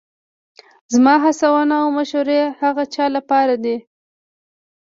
[0.93, 3.77] زما هڅونه او مشورې هغه چا لپاره دي